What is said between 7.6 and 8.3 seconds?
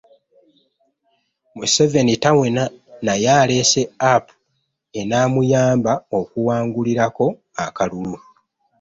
akalulu